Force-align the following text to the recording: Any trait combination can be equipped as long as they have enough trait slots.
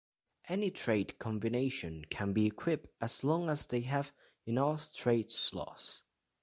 Any 0.49 0.71
trait 0.71 1.19
combination 1.19 2.05
can 2.09 2.33
be 2.33 2.47
equipped 2.47 2.89
as 2.99 3.23
long 3.23 3.51
as 3.51 3.67
they 3.67 3.81
have 3.81 4.11
enough 4.47 4.91
trait 4.91 5.29
slots. 5.29 6.01